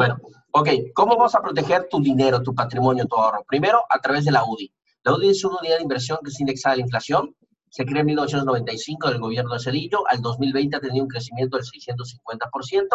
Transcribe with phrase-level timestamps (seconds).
[0.00, 0.16] Bueno,
[0.52, 3.44] ok, ¿cómo vas a proteger tu dinero, tu patrimonio, tu ahorro?
[3.46, 4.72] Primero, a través de la UDI.
[5.04, 7.36] La UDI es una unidad de inversión que es indexada a la inflación.
[7.68, 10.08] Se creó en 1995 del gobierno de Cedillo.
[10.08, 12.86] Al 2020 ha tenido un crecimiento del 650%.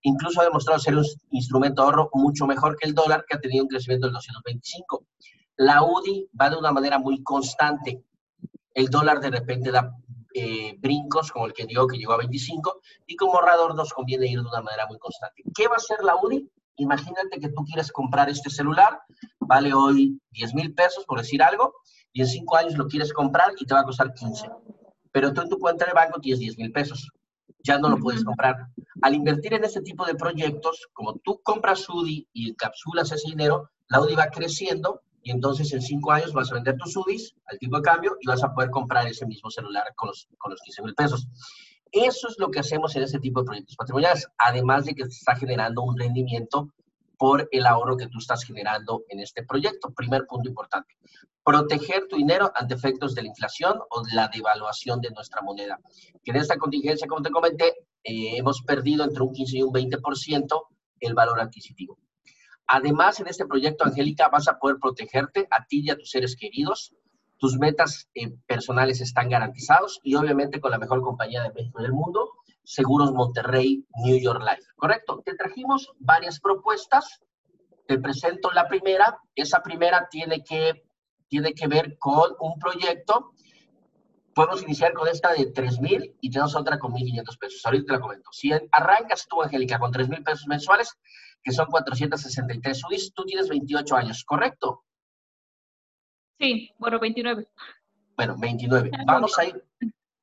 [0.00, 3.38] Incluso ha demostrado ser un instrumento de ahorro mucho mejor que el dólar, que ha
[3.38, 5.04] tenido un crecimiento del 225.
[5.56, 8.02] La UDI va de una manera muy constante.
[8.72, 9.92] El dólar de repente da
[10.34, 14.26] eh, brincos, como el que dio, que llegó a 25, y como ahorrador nos conviene
[14.26, 15.42] ir de una manera muy constante.
[15.54, 16.50] ¿Qué va a hacer la UDI?
[16.76, 19.00] Imagínate que tú quieres comprar este celular,
[19.40, 21.74] vale hoy 10 mil pesos, por decir algo,
[22.12, 24.50] y en 5 años lo quieres comprar y te va a costar 15.
[25.12, 27.10] Pero tú en tu cuenta de banco tienes 10 mil pesos.
[27.62, 28.56] Ya no lo puedes comprar.
[29.02, 33.70] Al invertir en este tipo de proyectos, como tú compras UDI y encapsulas ese dinero,
[33.88, 37.58] la UDI va creciendo y entonces en 5 años vas a vender tus UDIs al
[37.58, 40.60] tipo de cambio y vas a poder comprar ese mismo celular con los, con los
[40.60, 41.28] 15 mil pesos.
[41.92, 45.10] Eso es lo que hacemos en este tipo de proyectos patrimoniales, además de que te
[45.10, 46.72] está generando un rendimiento
[47.18, 49.90] por el ahorro que tú estás generando en este proyecto.
[49.90, 50.96] Primer punto importante.
[51.44, 55.78] Proteger tu dinero ante efectos de la inflación o la devaluación de nuestra moneda.
[56.22, 59.72] Que en esta contingencia, como te comenté, eh, hemos perdido entre un 15 y un
[59.72, 60.62] 20%
[61.00, 61.98] el valor adquisitivo.
[62.72, 66.36] Además, en este proyecto, Angélica, vas a poder protegerte a ti y a tus seres
[66.36, 66.94] queridos
[67.40, 71.92] tus metas eh, personales están garantizados y obviamente con la mejor compañía de México del
[71.92, 72.32] mundo,
[72.62, 74.68] Seguros Monterrey New York Life.
[74.76, 75.22] ¿Correcto?
[75.24, 77.20] Te trajimos varias propuestas.
[77.88, 79.18] Te presento la primera.
[79.34, 80.84] Esa primera tiene que,
[81.28, 83.32] tiene que ver con un proyecto.
[84.34, 87.62] Podemos iniciar con esta de 3 mil y tenemos otra con 1.500 pesos.
[87.64, 88.30] Ahorita te la comento.
[88.32, 90.94] Si arrancas tú, Angélica, con 3 mil pesos mensuales,
[91.42, 94.84] que son 463 UDIs, tú tienes 28 años, ¿correcto?
[96.38, 97.48] Sí, bueno, 29.
[98.16, 98.90] Bueno, 29.
[99.06, 99.64] Vamos a ir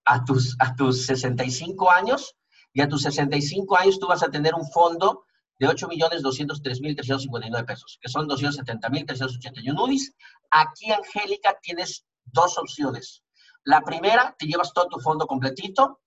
[0.06, 2.36] a tus, a tus 65 años
[2.74, 5.26] y a tus 65 años tú vas a tener un fondo
[5.60, 10.14] de 8.203.359 pesos, que son 270.381 UDIs.
[10.52, 13.24] Aquí, Angélica, tienes dos opciones.
[13.64, 16.02] La primera, te llevas todo tu fondo completito,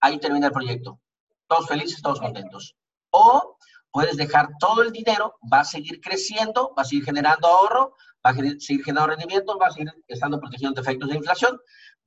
[0.00, 1.00] ahí termina el proyecto.
[1.46, 2.74] Todos felices, todos contentos.
[3.10, 3.56] O
[3.94, 7.94] puedes dejar todo el dinero, va a seguir creciendo, va a seguir generando ahorro,
[8.26, 11.60] va a seguir generando rendimiento, va a seguir estando protegiendo de efectos de inflación,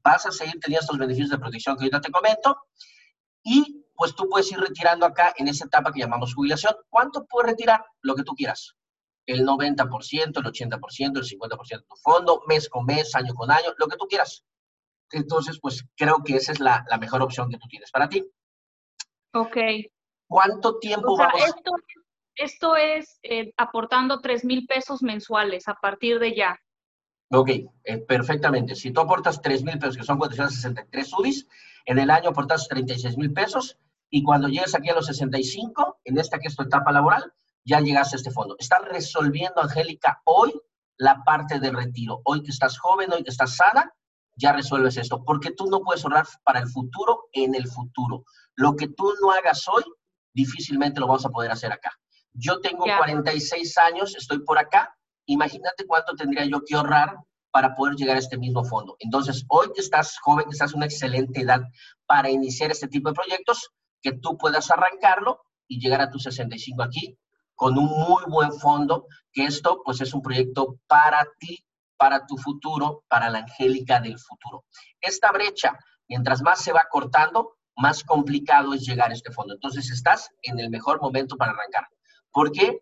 [0.03, 2.58] vas a seguir teniendo estos beneficios de protección que ahorita te comento,
[3.42, 6.76] y pues tú puedes ir retirando acá en esa etapa que llamamos jubilación.
[6.90, 7.86] ¿Cuánto puedes retirar?
[8.02, 8.76] Lo que tú quieras.
[9.26, 13.74] El 90%, el 80%, el 50% de tu fondo, mes con mes, año con año,
[13.78, 14.44] lo que tú quieras.
[15.12, 18.30] Entonces, pues creo que esa es la, la mejor opción que tú tienes para ti.
[19.34, 19.56] Ok.
[20.28, 21.44] ¿Cuánto tiempo o sea, vamos?
[21.44, 21.72] Esto,
[22.36, 26.60] esto es eh, aportando 3 mil pesos mensuales a partir de ya.
[27.32, 27.50] Ok,
[27.84, 28.76] eh, perfectamente.
[28.76, 31.48] Si tú aportas 3 mil pesos, que son 463 UDIs,
[31.86, 33.78] en el año aportas 36 mil pesos
[34.10, 37.34] y cuando llegues aquí a los 65, en esta que es tu etapa laboral,
[37.66, 38.56] ya llegas a este fondo.
[38.59, 40.54] Estás resolviendo, Angélica, hoy
[40.98, 42.22] la parte del retiro.
[42.24, 43.94] Hoy que estás joven, hoy que estás sana,
[44.36, 48.24] ya resuelves esto, porque tú no puedes ahorrar para el futuro en el futuro.
[48.56, 49.84] Lo que tú no hagas hoy,
[50.38, 51.92] difícilmente lo vamos a poder hacer acá.
[52.31, 57.16] Yo tengo 46 años, estoy por acá, imagínate cuánto tendría yo que ahorrar
[57.52, 58.96] para poder llegar a este mismo fondo.
[59.00, 61.62] Entonces, hoy que estás joven, que estás en una excelente edad
[62.06, 63.72] para iniciar este tipo de proyectos,
[64.02, 67.18] que tú puedas arrancarlo y llegar a tus 65 aquí
[67.56, 71.66] con un muy buen fondo, que esto pues es un proyecto para ti,
[71.97, 74.66] para tu futuro, para la Angélica del futuro.
[75.02, 79.54] Esta brecha, mientras más se va cortando, más complicado es llegar a este fondo.
[79.54, 81.88] Entonces estás en el mejor momento para arrancar.
[82.32, 82.82] ¿Por qué?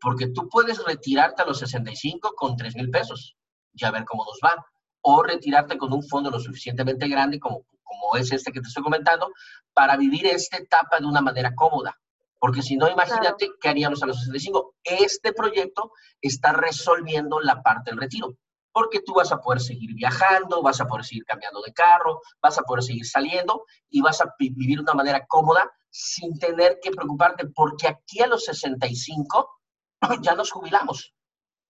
[0.00, 3.36] Porque tú puedes retirarte a los 65 con 3 mil pesos
[3.74, 4.64] y a ver cómo nos va.
[5.02, 8.82] O retirarte con un fondo lo suficientemente grande como, como es este que te estoy
[8.82, 9.30] comentando
[9.72, 11.96] para vivir esta etapa de una manera cómoda.
[12.38, 14.74] Porque si no, imagínate qué haríamos a los 65.
[14.84, 18.36] Este proyecto está resolviendo la parte del retiro
[18.76, 22.58] porque tú vas a poder seguir viajando, vas a poder seguir cambiando de carro, vas
[22.58, 26.90] a poder seguir saliendo y vas a vivir de una manera cómoda sin tener que
[26.90, 29.60] preocuparte, porque aquí a los 65
[30.20, 31.14] ya nos jubilamos.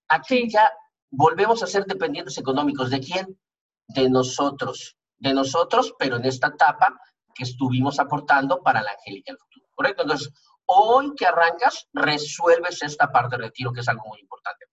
[0.08, 0.68] Aquí ya
[1.12, 2.90] volvemos a ser dependientes económicos.
[2.90, 3.38] ¿De quién?
[3.86, 4.96] De nosotros.
[5.16, 7.00] De nosotros, pero en esta etapa
[7.32, 9.66] que estuvimos aportando para la Angélica del futuro.
[9.76, 10.02] ¿Correcto?
[10.02, 10.32] Entonces,
[10.64, 14.66] hoy que arrancas, resuelves esta parte de retiro, que es algo muy importante.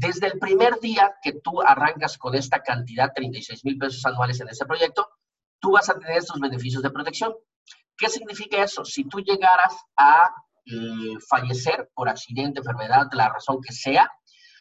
[0.00, 4.48] Desde el primer día que tú arrancas con esta cantidad, 36 mil pesos anuales en
[4.48, 5.06] ese proyecto,
[5.58, 7.34] tú vas a tener estos beneficios de protección.
[7.98, 8.82] ¿Qué significa eso?
[8.82, 10.32] Si tú llegaras a
[10.64, 14.10] eh, fallecer por accidente, enfermedad, la razón que sea,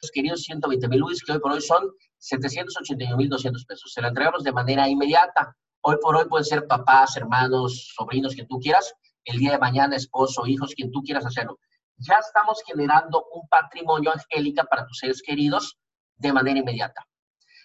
[0.02, 3.94] los queridos 120 mil UDIs, que hoy por hoy son 781 mil 200 pesos.
[3.94, 5.56] Se la entregamos de manera inmediata.
[5.80, 8.94] Hoy por hoy pueden ser papás, hermanos, sobrinos, quien tú quieras.
[9.24, 11.60] El día de mañana, esposo, hijos, quien tú quieras hacerlo.
[12.00, 15.78] Ya estamos generando un patrimonio, Angélica, para tus seres queridos
[16.16, 17.06] de manera inmediata.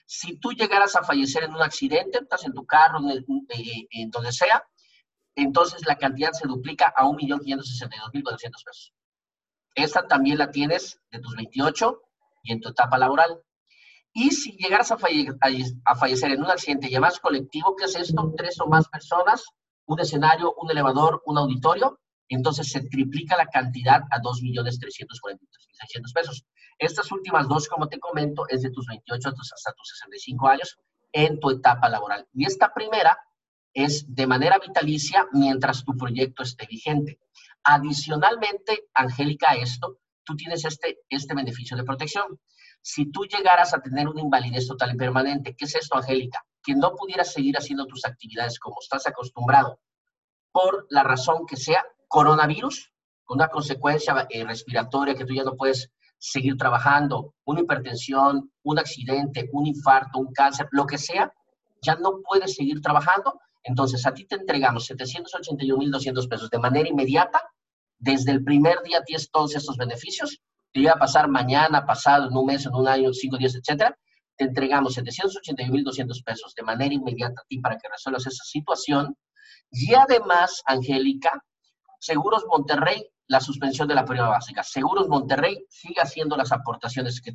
[0.07, 3.25] Si tú llegaras a fallecer en un accidente, estás en tu carro, en,
[3.91, 4.63] en donde sea,
[5.35, 8.93] entonces la cantidad se duplica a 1.562.400 pesos.
[9.75, 12.01] Esta también la tienes de tus 28
[12.45, 13.43] y en tu etapa laboral.
[14.13, 18.33] Y si llegaras a, fallecer en un accidente y colectivo, ¿qué es esto?
[18.37, 19.45] Tres o más personas,
[19.87, 21.99] un escenario, un elevador, un auditorio,
[22.29, 26.45] entonces se triplica la cantidad a 2.343.600 pesos.
[26.79, 30.79] Estas últimas dos, como te comento, es de tus 28 hasta tus 65 años
[31.13, 32.27] en tu etapa laboral.
[32.33, 33.17] Y esta primera
[33.73, 37.19] es de manera vitalicia mientras tu proyecto esté vigente.
[37.65, 42.41] Adicionalmente, Angélica, a esto, tú tienes este, este beneficio de protección.
[42.83, 46.45] Si tú llegaras a tener una invalidez total y permanente, ¿qué es esto, Angélica?
[46.63, 49.81] Que no pudieras seguir haciendo tus actividades como estás acostumbrado
[50.53, 52.93] por la razón que sea, coronavirus,
[53.25, 58.79] con una consecuencia eh, respiratoria que tú ya no puedes seguir trabajando, una hipertensión, un
[58.79, 61.33] accidente, un infarto, un cáncer, lo que sea,
[61.83, 63.41] ya no puedes seguir trabajando.
[63.65, 67.43] Entonces, a ti te entregamos 781.200 pesos de manera inmediata.
[67.99, 70.41] Desde el primer día tienes todos estos beneficios.
[70.73, 73.99] Te iba a pasar mañana, pasado, en un mes, en un año, cinco días, etcétera.
[74.37, 79.17] Te entregamos 781.200 pesos de manera inmediata a ti para que resuelvas esa situación.
[79.73, 81.43] Y además, Angélica,
[82.05, 84.63] Seguros Monterrey, la suspensión de la prima básica.
[84.63, 87.35] Seguros Monterrey sigue haciendo las aportaciones que,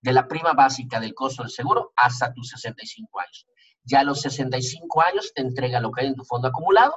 [0.00, 3.44] de la prima básica del costo del seguro hasta tus 65 años.
[3.82, 6.94] Ya a los 65 años te entrega lo que hay en tu fondo acumulado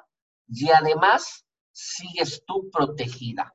[0.47, 3.51] y además sigues tú protegida.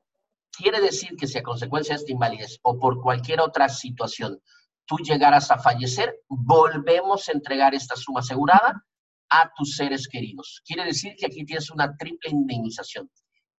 [0.51, 4.41] Quiere decir que si a consecuencia de esta invalidez o por cualquier otra situación
[4.85, 8.85] tú llegaras a fallecer, volvemos a entregar esta suma asegurada
[9.29, 10.61] a tus seres queridos.
[10.65, 13.09] Quiere decir que aquí tienes una triple indemnización.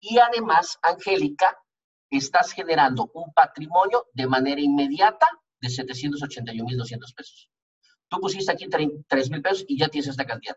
[0.06, 1.58] Y además, Angélica,
[2.10, 5.26] estás generando un patrimonio de manera inmediata
[5.58, 7.48] de 781.200 pesos.
[8.08, 10.56] Tú pusiste aquí 3 mil pesos y ya tienes esta cantidad.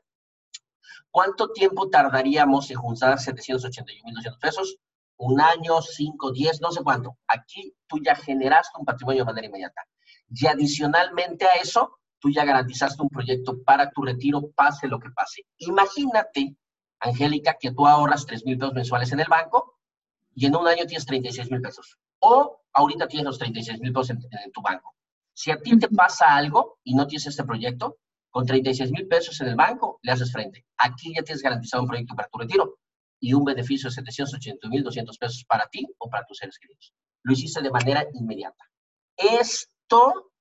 [1.09, 4.75] ¿Cuánto tiempo tardaríamos en juntar 781.200 pesos?
[5.15, 7.17] Un año, cinco, diez, no sé cuánto.
[7.25, 9.81] Aquí tú ya generaste un patrimonio de manera inmediata.
[10.29, 15.09] Y adicionalmente a eso, tú ya garantizaste un proyecto para tu retiro, pase lo que
[15.11, 15.43] pase.
[15.59, 16.57] Imagínate
[16.99, 19.79] Angélica, que tú ahorras 3 mil pesos mensuales en el banco
[20.33, 21.97] y en un año tienes 36 mil pesos.
[22.19, 24.95] O ahorita tienes los 36 mil pesos en, tu banco.
[25.33, 27.97] Si a ti te pasa algo y no tienes este proyecto,
[28.29, 30.65] con 36 mil pesos en el banco le haces frente.
[30.77, 32.79] Aquí ya tienes garantizado un proyecto para tu retiro
[33.19, 36.93] y un beneficio de 780 mil 200 pesos para ti o para tus seres queridos.
[37.23, 38.63] Lo hiciste de manera inmediata.
[39.15, 40.31] Esto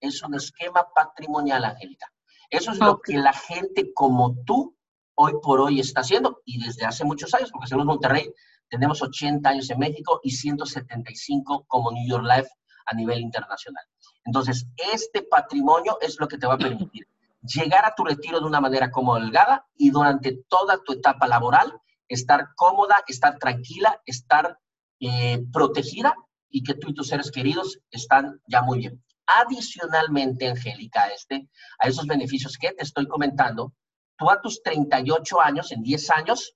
[0.00, 2.12] es un esquema patrimonial, Angélica.
[2.50, 4.77] Eso es lo que la gente como tú
[5.20, 8.32] hoy por hoy está haciendo y desde hace muchos años, porque Seguros Monterrey
[8.68, 12.48] tenemos 80 años en México y 175 como New York Life
[12.86, 13.84] a nivel internacional.
[14.24, 17.08] Entonces, este patrimonio es lo que te va a permitir
[17.42, 21.72] llegar a tu retiro de una manera como holgada y durante toda tu etapa laboral
[22.06, 24.58] estar cómoda, estar tranquila, estar
[25.00, 26.14] eh, protegida
[26.48, 29.02] y que tú y tus seres queridos están ya muy bien.
[29.26, 31.48] Adicionalmente, Angélica, a, este,
[31.80, 33.74] a esos beneficios que te estoy comentando,
[34.18, 36.54] tú a tus 38 años, en 10 años,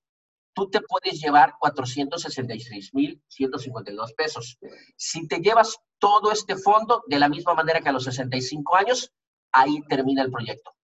[0.53, 4.59] tú te puedes llevar 466.152 pesos.
[4.97, 9.11] Si te llevas todo este fondo de la misma manera que a los 65 años,
[9.53, 10.75] ahí termina el proyecto.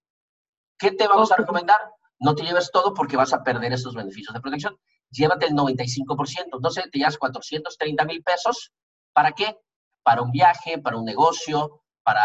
[0.78, 1.76] ¿Qué te vamos a recomendar?
[2.20, 4.78] No te lleves todo porque vas a perder estos beneficios de protección.
[5.11, 6.50] Llévate el 95%.
[6.52, 8.73] Entonces te llevas 430 mil pesos.
[9.12, 9.58] ¿Para qué?
[10.02, 12.25] Para un viaje, para un negocio, para,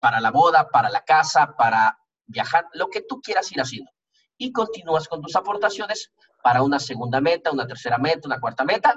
[0.00, 1.99] para la boda, para la casa, para
[2.30, 3.90] viajar, lo que tú quieras ir haciendo.
[4.38, 8.94] Y continúas con tus aportaciones para una segunda meta, una tercera meta, una cuarta meta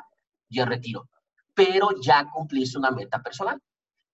[0.50, 1.10] y el retiro.
[1.54, 3.60] Pero ya cumpliste una meta personal.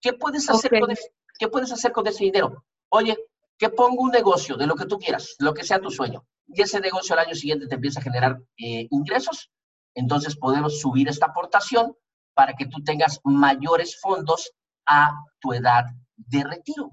[0.02, 2.66] ¿Qué puedes hacer, con, ese, ¿qué puedes hacer con ese dinero?
[2.90, 3.18] Oye,
[3.58, 6.62] que pongo un negocio de lo que tú quieras, lo que sea tu sueño, y
[6.62, 9.52] ese negocio al año siguiente te empieza a generar eh, ingresos,
[9.94, 11.94] entonces podemos subir esta aportación
[12.34, 14.52] para que tú tengas mayores fondos
[14.88, 15.12] a
[15.42, 15.86] tu edad
[16.16, 16.92] de retiro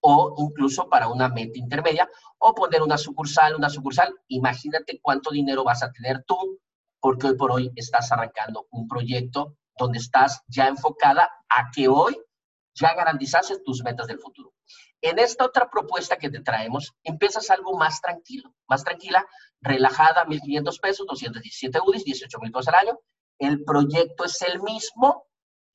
[0.00, 4.14] o incluso para una meta intermedia o poner una sucursal, una sucursal.
[4.28, 6.60] Imagínate cuánto dinero vas a tener tú
[7.00, 12.16] porque hoy por hoy estás arrancando un proyecto donde estás ya enfocada a que hoy
[12.74, 14.52] ya garantizaste tus metas del futuro.
[15.00, 19.24] En esta otra propuesta que te traemos, empiezas algo más tranquilo, más tranquila,
[19.60, 22.98] relajada, 1.500 pesos, 217 UDIs, 18 mil pesos al año.
[23.38, 25.27] El proyecto es el mismo,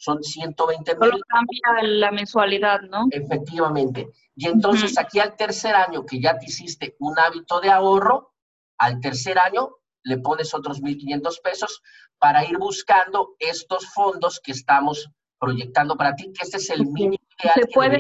[0.04, 1.12] son 120 mil.
[1.12, 3.06] Solo cambia la mensualidad, ¿no?
[3.10, 4.10] Efectivamente.
[4.36, 8.34] Y entonces aquí al tercer año que ya te hiciste un hábito de ahorro,
[8.78, 11.82] al tercer año le pones otros 1.500 pesos
[12.20, 17.24] para ir buscando estos fondos que estamos proyectando para ti, que este es el mínimo
[17.40, 17.56] ideal.
[17.56, 18.00] ¿Se puede,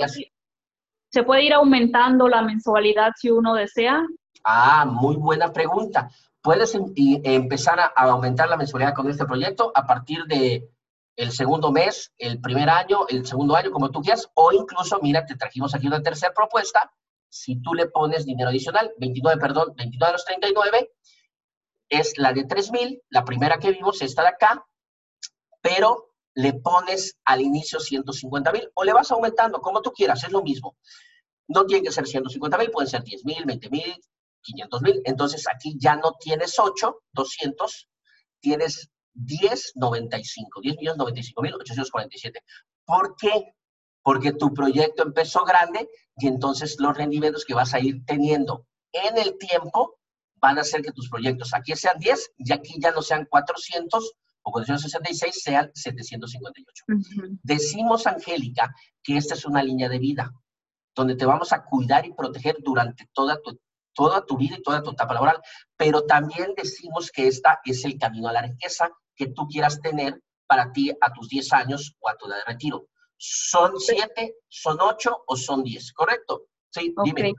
[1.09, 4.05] ¿Se puede ir aumentando la mensualidad si uno desea?
[4.43, 6.09] Ah, muy buena pregunta.
[6.41, 10.69] Puedes em, empezar a, aumentar la mensualidad con este proyecto a partir de
[11.15, 15.25] el segundo mes, el primer año, el segundo año, como tú quieras, o incluso, mira,
[15.25, 16.91] te trajimos aquí una tercera propuesta,
[17.29, 20.91] si tú le pones dinero adicional, 29, perdón, 29 a los 39,
[21.89, 24.65] es la de 3,000, la primera que vimos, esta de acá,
[25.61, 30.31] pero le pones al inicio 150 mil o le vas aumentando, como tú quieras, es
[30.31, 30.75] lo mismo.
[31.47, 33.95] No tiene que ser 150 mil, pueden ser 10 mil, 20 mil,
[34.41, 35.01] 500 mil.
[35.05, 37.89] Entonces aquí ya no tienes 8, 200,
[38.39, 42.39] tienes 10, 95, 10 millones 95 mil 847.
[42.85, 43.53] ¿Por qué?
[44.01, 49.17] Porque tu proyecto empezó grande y entonces los rendimientos que vas a ir teniendo en
[49.17, 49.99] el tiempo
[50.35, 54.13] van a hacer que tus proyectos aquí sean 10 y aquí ya no sean 400
[54.43, 56.83] o 466 sean 758.
[57.41, 60.31] Decimos, Angélica, que esta es una línea de vida
[60.95, 63.59] donde te vamos a cuidar y proteger durante toda tu,
[63.93, 65.41] toda tu vida y toda tu etapa laboral,
[65.77, 70.21] pero también decimos que esta es el camino a la riqueza que tú quieras tener
[70.47, 72.87] para ti a tus 10 años o a tu edad de retiro.
[73.17, 75.93] ¿Son 7, son 8 o son 10?
[75.93, 76.47] ¿Correcto?
[76.71, 77.33] Sí, dime.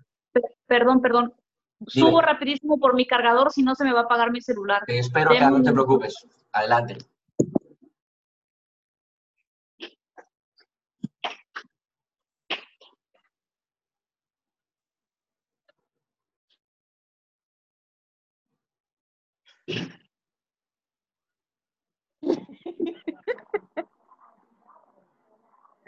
[0.67, 1.35] Perdón, perdón.
[1.87, 4.83] Subo rapidísimo por mi cargador, si no se me va a apagar mi celular.
[4.87, 6.15] Te espero acá, no te preocupes.
[6.53, 6.99] Adelante.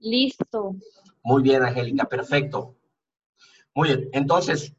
[0.00, 0.76] Listo.
[1.22, 2.76] Muy bien, Angélica, perfecto.
[3.74, 4.74] Muy bien, entonces,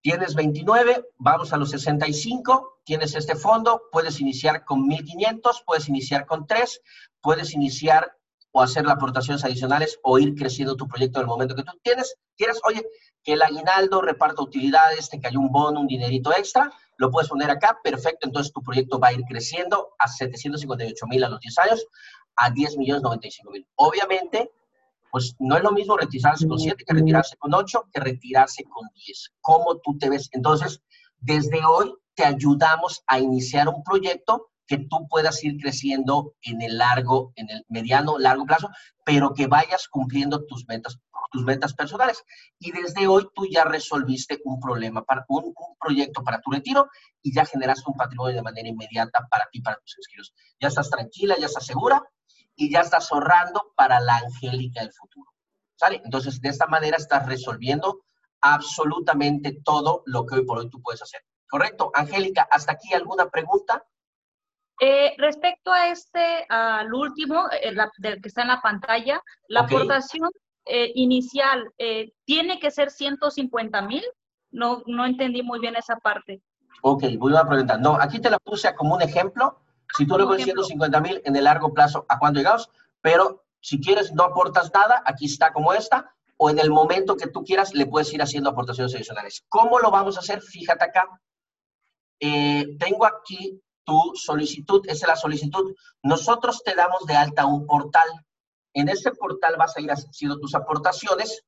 [0.00, 6.26] tienes 29, vamos a los 65, tienes este fondo, puedes iniciar con 1500, puedes iniciar
[6.26, 6.80] con 3,
[7.20, 8.16] puedes iniciar
[8.52, 12.16] o hacer aportaciones adicionales o ir creciendo tu proyecto en el momento que tú tienes.
[12.36, 12.86] Quieres, oye,
[13.22, 17.50] que el aguinaldo reparta utilidades, te cayó un bono, un dinerito extra, lo puedes poner
[17.50, 21.58] acá, perfecto, entonces tu proyecto va a ir creciendo a 758 mil a los 10
[21.58, 21.86] años,
[22.36, 23.66] a 10 millones 95 mil.
[23.76, 24.50] Obviamente,
[25.10, 28.88] pues no es lo mismo retirarse con 7 que retirarse con 8 que retirarse con
[28.94, 29.32] 10.
[29.40, 30.28] ¿Cómo tú te ves?
[30.32, 30.82] Entonces,
[31.18, 36.78] desde hoy te ayudamos a iniciar un proyecto que tú puedas ir creciendo en el
[36.78, 38.68] largo, en el mediano, largo plazo,
[39.04, 40.98] pero que vayas cumpliendo tus metas,
[41.30, 42.24] tus metas personales.
[42.58, 46.88] Y desde hoy tú ya resolviste un problema, para, un, proyecto para tu retiro
[47.22, 50.34] y ya generaste un patrimonio de manera inmediata para ti, para tus inscritos.
[50.60, 52.02] Ya estás tranquila, ya estás segura
[52.56, 55.30] y ya estás ahorrando para la angélica del futuro.
[55.76, 56.00] ¿Sale?
[56.04, 58.06] Entonces, de esta manera estás resolviendo
[58.40, 61.20] absolutamente todo lo que hoy por hoy tú puedes hacer.
[61.48, 61.90] ¿Correcto?
[61.94, 63.84] Angélica, ¿hasta aquí alguna pregunta?
[64.80, 70.30] Eh, respecto a este, al último, eh, del que está en la pantalla, la aportación
[70.64, 71.72] eh, inicial,
[72.24, 74.04] ¿tiene que ser 150 mil?
[74.50, 76.42] No, no entendí muy bien esa parte.
[76.82, 77.80] Ok, voy a preguntar.
[77.80, 79.60] No, aquí te la puse como un ejemplo
[79.96, 82.70] si tú le pones 150 mil en el largo plazo, ¿a cuándo llegamos?
[83.00, 87.28] Pero si quieres, no aportas nada, aquí está como esta, o en el momento que
[87.28, 89.44] tú quieras, le puedes ir haciendo aportaciones adicionales.
[89.48, 90.42] ¿Cómo lo vamos a hacer?
[90.42, 91.08] Fíjate acá.
[92.20, 95.74] Eh, tengo aquí tu solicitud, esa es la solicitud.
[96.02, 98.08] Nosotros te damos de alta un portal.
[98.74, 101.42] En este portal vas a ir haciendo tus aportaciones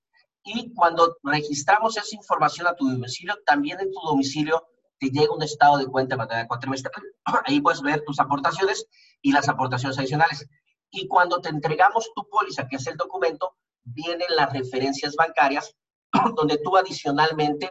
[0.45, 4.67] y cuando registramos esa información a tu domicilio, también en tu domicilio
[4.99, 7.03] te llega un estado de cuenta de manera cuatrimestral.
[7.45, 8.87] Ahí puedes ver tus aportaciones
[9.21, 10.47] y las aportaciones adicionales.
[10.91, 15.75] Y cuando te entregamos tu póliza, que es el documento, vienen las referencias bancarias
[16.37, 17.71] donde tú adicionalmente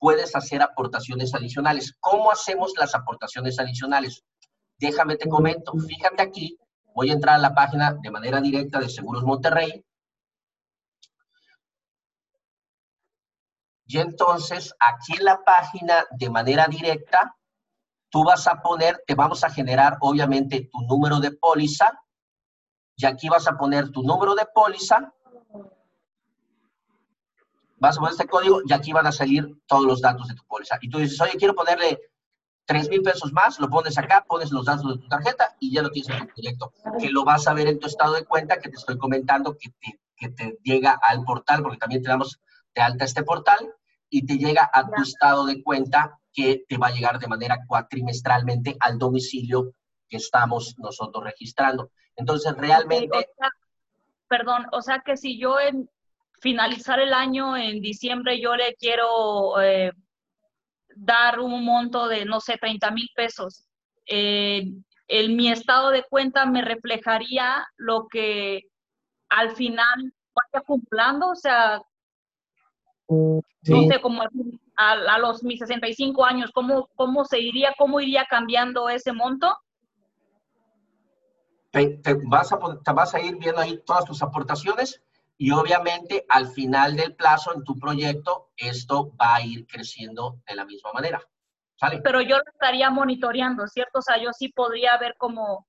[0.00, 1.94] puedes hacer aportaciones adicionales.
[2.00, 4.24] ¿Cómo hacemos las aportaciones adicionales?
[4.78, 5.74] Déjame te comento.
[5.86, 6.58] Fíjate aquí,
[6.94, 9.84] voy a entrar a la página de manera directa de Seguros Monterrey
[13.92, 17.36] Y entonces aquí en la página de manera directa,
[18.08, 22.00] tú vas a poner, te vamos a generar obviamente tu número de póliza
[22.94, 25.12] y aquí vas a poner tu número de póliza,
[27.80, 30.44] vas a poner este código y aquí van a salir todos los datos de tu
[30.44, 30.78] póliza.
[30.80, 31.98] Y tú dices, oye, quiero ponerle
[32.66, 35.82] 3 mil pesos más, lo pones acá, pones los datos de tu tarjeta y ya
[35.82, 36.72] lo tienes en tu proyecto.
[37.00, 39.70] Que lo vas a ver en tu estado de cuenta que te estoy comentando que
[39.80, 42.38] te, que te llega al portal, porque también te damos
[42.74, 43.74] de alta este portal
[44.10, 47.58] y te llega a tu estado de cuenta que te va a llegar de manera
[47.66, 49.74] cuatrimestralmente al domicilio
[50.08, 51.90] que estamos nosotros registrando.
[52.14, 53.30] Entonces, realmente...
[54.28, 55.88] perdón, o sea que si yo en
[56.40, 59.92] finalizar el año en diciembre yo le quiero eh,
[60.96, 63.66] dar un monto de, no sé, 30 mil pesos,
[64.06, 64.64] eh,
[65.08, 68.62] en mi estado de cuenta me reflejaría lo que
[69.28, 71.82] al final vaya acumulando, o sea,
[73.08, 73.42] no
[73.88, 74.22] sé, como
[74.76, 79.56] a, los mis 65 años, ¿cómo, ¿cómo se iría, cómo iría cambiando ese monto?
[81.72, 85.02] Te, vas a, te vas a ir viendo ahí todas tus aportaciones
[85.40, 90.54] y obviamente al final del plazo en tu proyecto esto va a ir creciendo de
[90.54, 91.18] la misma manera.
[91.76, 92.02] ¿Sale?
[92.04, 94.00] Pero yo lo estaría monitoreando, ¿cierto?
[94.00, 95.66] O sea, yo sí podría ver cómo,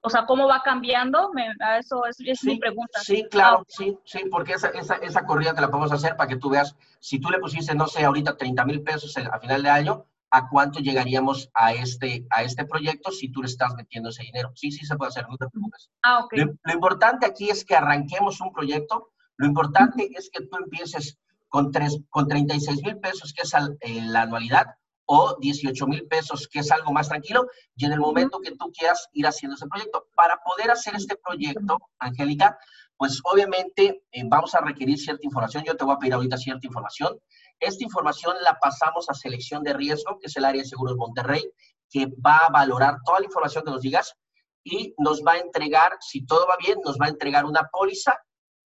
[0.00, 2.98] o sea, cómo va cambiando, me, a eso es, mi pregunta.
[2.98, 6.28] Sí, claro, ah, sí, sí, porque esa, esa, esa corrida te la podemos hacer para
[6.28, 9.62] que tú veas, si tú le pusiste, no sé, ahorita 30 mil pesos a final
[9.62, 14.10] de año, a cuánto llegaríamos a este, a este proyecto si tú le estás metiendo
[14.10, 14.52] ese dinero.
[14.54, 15.90] Sí, sí se puede hacer, no te preocupes.
[16.02, 16.44] Ah, okay.
[16.44, 21.18] lo, importante aquí es que arranquemos un proyecto, lo importante es que tú empieces
[21.48, 24.66] con, tres, con 36 mil pesos, que es eh, la anualidad,
[25.10, 28.70] o 18 mil pesos, que es algo más tranquilo, y en el momento que tú
[28.72, 30.06] quieras ir haciendo ese proyecto.
[30.14, 32.58] Para poder hacer este proyecto, Angélica,
[32.98, 35.64] pues obviamente eh, vamos a requerir cierta información.
[35.64, 37.18] Yo te voy a pedir ahorita cierta información.
[37.60, 41.42] Esta información la pasamos a selección de riesgo, que es el área de seguros Monterrey,
[41.90, 44.14] que va a valorar toda la información que nos digas
[44.62, 48.18] y nos va a entregar, si todo va bien, nos va a entregar una póliza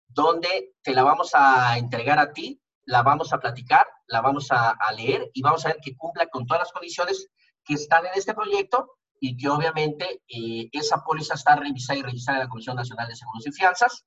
[0.07, 4.75] donde te la vamos a entregar a ti, la vamos a platicar, la vamos a,
[4.95, 7.27] leer y vamos a ver que cumpla con todas las condiciones
[7.63, 12.39] que están en este proyecto y que obviamente eh, esa póliza está revisada y registrada
[12.39, 14.05] en la Comisión Nacional de Seguros y Fianzas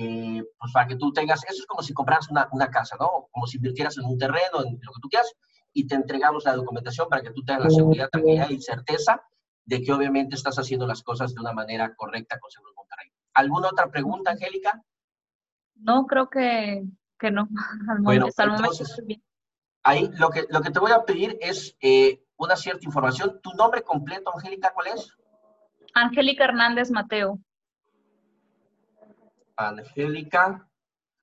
[0.00, 3.26] eh, pues para que tú tengas, eso es como si compraras una, una, casa, ¿no?
[3.32, 5.34] Como si invirtieras en un terreno, en lo que tú quieras,
[5.72, 9.20] y te entregamos la documentación para que tú tengas la seguridad, tranquilidad y certeza
[9.64, 13.10] de que obviamente estás haciendo las cosas de una manera correcta con Seguros Monterrey.
[13.34, 14.80] ¿Alguna otra pregunta, Angélica?
[15.74, 16.84] No, creo que,
[17.18, 17.48] que no.
[17.90, 19.02] Al bueno, entonces,
[19.82, 23.40] ahí lo que, lo que te voy a pedir es eh, una cierta información.
[23.42, 25.12] ¿Tu nombre completo, Angélica, cuál es?
[25.94, 27.40] Angélica Hernández Mateo.
[29.58, 30.66] Angélica.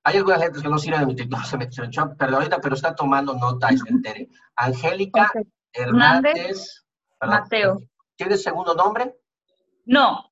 [0.04, 2.94] Hay algunas letras que no sirven de mi TikTok, se me, perdón, ahorita, pero está
[2.94, 4.28] tomando nota y se entere.
[4.54, 5.32] Angélica
[5.72, 6.84] Hernández,
[7.20, 7.80] Mateo.
[8.14, 9.16] ¿Tienes segundo nombre?
[9.84, 10.30] No.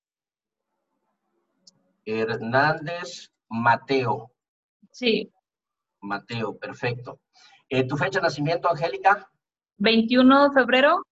[2.04, 4.30] Hernández Mateo.
[4.90, 5.32] Sí.
[6.00, 7.20] Mateo, perfecto.
[7.68, 9.28] Eh, ¿Tu fecha de nacimiento, Angélica?
[9.78, 11.02] 21 de febrero.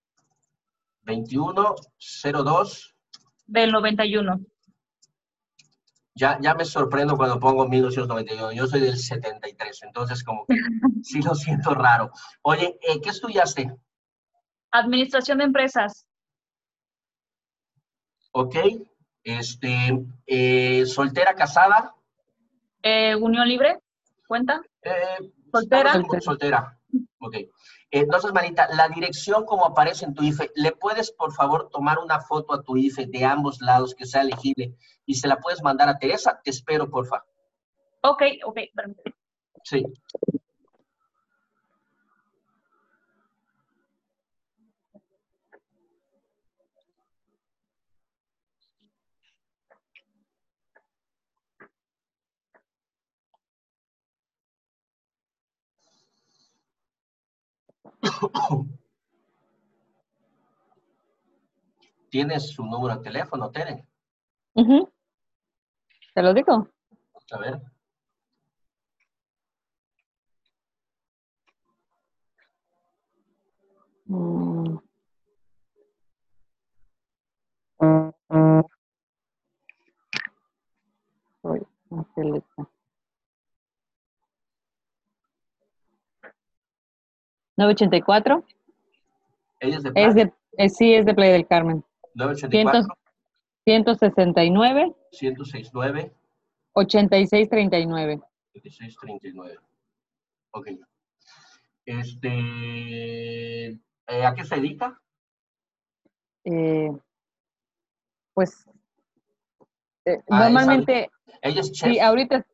[1.02, 1.74] 21
[2.22, 2.94] 02
[3.46, 4.40] del 91.
[6.14, 8.52] Ya, ya me sorprendo cuando pongo 1991.
[8.52, 10.56] Yo soy del 73, entonces como que
[11.02, 12.10] sí lo siento raro.
[12.42, 13.74] Oye, eh, ¿qué estudiaste?
[14.70, 16.06] Administración de empresas.
[18.32, 18.56] Ok.
[19.24, 21.94] Este, eh, ¿soltera, casada?
[22.82, 23.78] Eh, unión libre,
[24.26, 24.60] ¿cuenta?
[25.52, 26.02] soltera.
[26.20, 26.78] Soltera.
[27.18, 27.36] Ok.
[27.90, 32.20] Entonces, Marita, la dirección como aparece en tu IFE, ¿le puedes, por favor, tomar una
[32.20, 34.74] foto a tu IFE de ambos lados que sea legible
[35.06, 36.40] y se la puedes mandar a Teresa?
[36.42, 37.24] Te espero, porfa.
[38.02, 38.58] Ok, ok.
[39.62, 39.84] Sí.
[62.10, 63.86] ¿Tienes su número de teléfono, Tere?
[66.14, 66.68] ¿Te lo digo?
[67.30, 67.60] A ver.
[74.06, 74.78] Mm.
[81.92, 82.71] Angélica.
[87.62, 88.44] 984.
[89.60, 91.84] ¿Ella es de Es de, eh, sí, es de Playa del Carmen.
[92.14, 92.94] 984.
[93.64, 94.94] 169.
[95.12, 96.12] 169.
[96.72, 98.20] 8639.
[98.54, 99.58] 8639.
[100.52, 100.68] Ok.
[101.84, 102.28] Este,
[103.68, 105.00] eh, ¿A qué se dedica?
[106.44, 106.90] Eh,
[108.34, 108.66] pues,
[110.04, 111.10] eh, ah, normalmente...
[111.40, 111.92] Ella es chef.
[111.92, 112.44] Sí, ahorita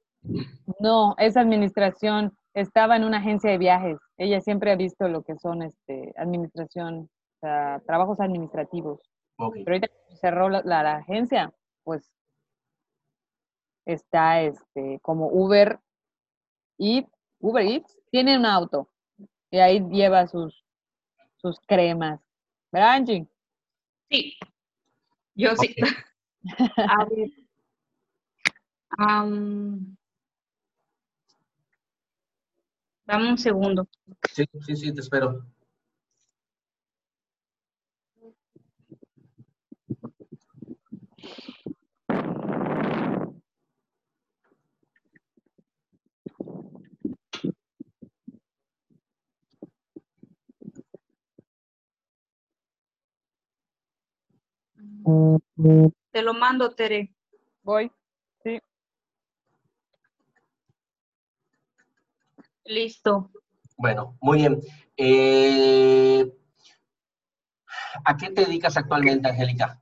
[0.80, 3.98] no, esa administración estaba en una agencia de viajes.
[4.18, 9.00] Ella siempre ha visto lo que son este, administración, o sea, trabajos administrativos.
[9.36, 9.88] Pero ahorita
[10.20, 11.54] cerró la, agencia,
[11.84, 12.10] pues
[13.86, 15.78] está este, como Uber
[16.76, 17.06] y
[17.38, 18.88] Uber Eats tiene un auto
[19.50, 20.64] y ahí lleva sus,
[21.36, 22.20] sus cremas.
[22.72, 23.28] ¿Verdad, Angie?
[24.10, 24.36] Sí,
[25.34, 25.76] yo sí.
[26.76, 27.30] A ver.
[33.08, 33.88] Dame un segundo.
[34.34, 35.46] Sí, sí, sí, te espero.
[56.12, 57.14] Te lo mando, Tere.
[57.62, 57.90] Voy.
[58.44, 58.60] Sí.
[62.68, 63.30] Listo.
[63.78, 64.60] Bueno, muy bien.
[64.96, 66.30] Eh,
[68.04, 69.80] ¿A qué te dedicas actualmente, Angélica?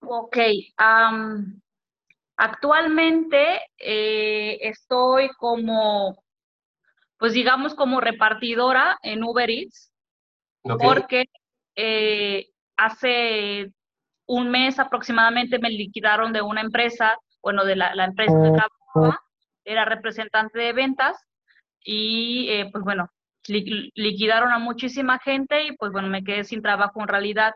[0.00, 0.36] Ok.
[2.36, 6.24] actualmente eh, estoy como,
[7.18, 9.92] pues digamos, como repartidora en Uber Eats.
[10.62, 11.26] Porque
[11.76, 13.72] eh, hace
[14.26, 19.22] un mes aproximadamente me liquidaron de una empresa, bueno, de la, la empresa que trabajaba,
[19.64, 21.16] era representante de ventas
[21.84, 23.10] y eh, pues bueno,
[23.46, 27.54] liquidaron a muchísima gente y pues bueno, me quedé sin trabajo en realidad.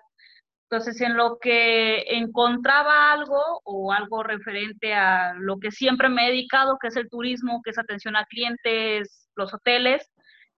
[0.71, 6.31] Entonces, en lo que encontraba algo o algo referente a lo que siempre me he
[6.31, 10.11] dedicado, que es el turismo, que es atención a clientes, los hoteles,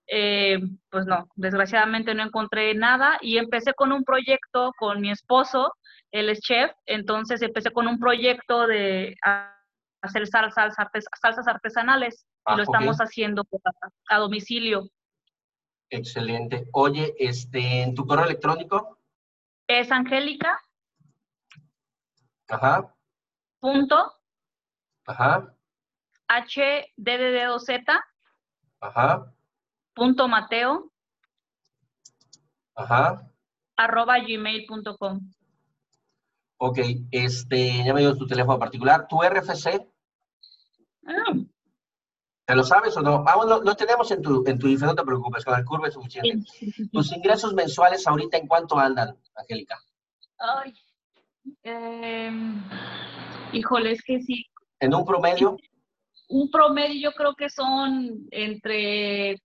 [0.08, 0.58] eh,
[0.90, 5.72] pues no, desgraciadamente no encontré nada y empecé con un proyecto con mi esposo,
[6.10, 9.14] él es chef, entonces empecé con un proyecto de
[10.02, 10.74] hacer salsas,
[11.20, 13.44] salsas artesanales y lo ah, estamos haciendo
[14.08, 14.88] a, domicilio.
[15.90, 16.68] Excelente.
[16.72, 18.98] Oye, este, ¿en tu correo electrónico?
[19.66, 20.60] Es Angélica.
[22.48, 22.94] Ajá.
[23.60, 24.14] Punto.
[25.06, 25.54] Ajá.
[26.28, 28.04] H D D 2 Z.
[28.80, 29.32] Ajá.
[29.94, 30.90] Punto Mateo.
[32.74, 33.30] Ajá.
[33.76, 35.20] Arroba gmail.com.
[36.58, 36.78] Ok,
[37.10, 39.06] este, ya me dio tu teléfono particular.
[39.08, 39.86] ¿Tu RFC?
[41.06, 41.32] Ah.
[42.50, 43.22] ¿Te lo sabes o no?
[43.28, 46.44] Ah, lo, tenemos en tu, en tu no te preocupes, con el curva es suficiente.
[46.92, 49.78] ¿Tus ingresos mensuales ahorita en cuánto andan, Angélica?
[50.36, 50.74] Ay,
[51.62, 52.32] eh,
[53.52, 54.44] híjole, es que sí.
[54.80, 55.58] ¿En un promedio?
[56.28, 59.40] Un promedio yo creo que son entre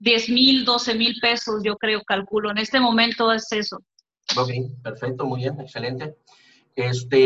[0.00, 2.50] 10 mil, 12 mil pesos, yo creo, calculo.
[2.50, 3.78] En este momento es eso.
[4.36, 4.50] Ok,
[4.82, 6.16] perfecto, muy bien, excelente.
[6.74, 7.22] Este,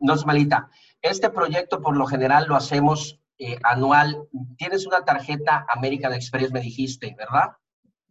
[0.00, 0.70] no es malita.
[1.02, 4.28] Este proyecto por lo general lo hacemos eh, anual.
[4.56, 7.56] Tienes una tarjeta American Express, me dijiste, ¿verdad?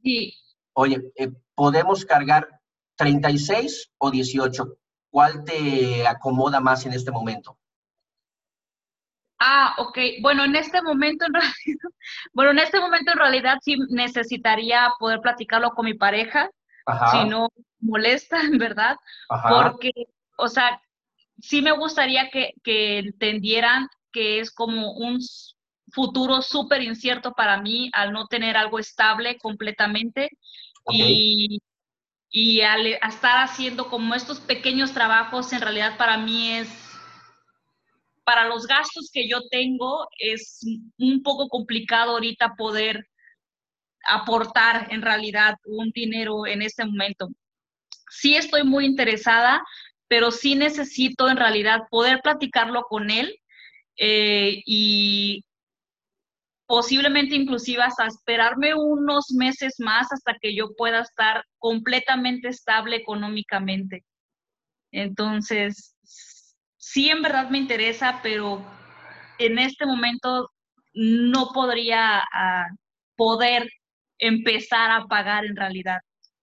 [0.02, 0.34] Sí.
[0.74, 2.48] Oye, eh, ¿podemos cargar
[2.96, 4.78] 36 o 18?
[5.10, 7.58] ¿Cuál te acomoda más en este momento?
[9.40, 9.98] Ah, ok.
[10.22, 11.54] Bueno, en este momento en realidad,
[12.34, 16.50] bueno, en este momento en realidad sí necesitaría poder platicarlo con mi pareja,
[17.12, 18.98] si no molesta, ¿verdad?
[19.50, 19.92] Porque,
[20.38, 20.82] o sea,
[21.40, 25.20] sí me gustaría que, entendieran que es como un
[25.92, 30.30] futuro súper incierto para mí al no tener algo estable completamente
[30.92, 31.62] y,
[32.30, 36.70] y al estar haciendo como estos pequeños trabajos, en realidad para mí es,
[38.24, 40.62] para los gastos que yo tengo, es
[40.98, 43.08] un poco complicado ahorita poder
[44.08, 47.28] aportar en realidad un dinero en este momento.
[48.10, 49.64] Sí estoy muy interesada,
[50.08, 53.36] pero sí necesito en realidad poder platicarlo con él
[53.98, 55.44] eh, y
[56.68, 64.04] posiblemente inclusive hasta esperarme unos meses más hasta que yo pueda estar completamente estable económicamente.
[64.92, 65.96] Entonces,
[66.78, 68.66] sí en verdad me interesa, pero
[69.40, 70.52] en este momento
[70.94, 72.68] no podría ah,
[73.16, 73.70] poder
[74.20, 76.00] empezar a pagar en realidad.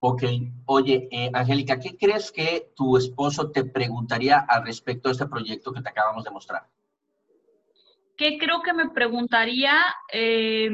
[0.06, 0.22] Ok,
[0.66, 5.72] oye, eh, Angélica, ¿qué crees que tu esposo te preguntaría al respecto de este proyecto
[5.72, 6.68] que te acabamos de mostrar?
[8.14, 9.82] ¿Qué creo que me preguntaría?
[10.12, 10.68] Eh,